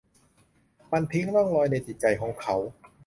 [0.91, 2.55] มันทิ้งร่องรอยในจิตใจของเขา